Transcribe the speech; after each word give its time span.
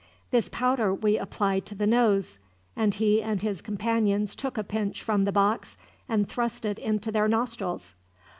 "This 0.31 0.49
powder 0.49 0.91
we 0.95 1.19
apply 1.19 1.59
to 1.59 1.75
the 1.75 1.85
nose," 1.85 2.39
and 2.75 2.95
he 2.95 3.21
and 3.21 3.39
his 3.39 3.61
companions 3.61 4.35
took 4.35 4.57
a 4.57 4.63
pinch 4.63 5.03
from 5.03 5.25
the 5.25 5.31
box, 5.31 5.77
and 6.09 6.27
thrust 6.27 6.65
it 6.65 6.79
into 6.79 7.11
their 7.11 7.27
nostrils. 7.27 7.93